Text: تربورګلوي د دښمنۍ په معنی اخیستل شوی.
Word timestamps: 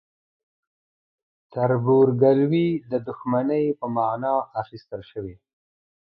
تربورګلوي 1.51 2.67
د 2.91 2.93
دښمنۍ 3.07 3.65
په 3.79 3.85
معنی 3.95 4.35
اخیستل 4.61 5.01
شوی. 5.11 5.35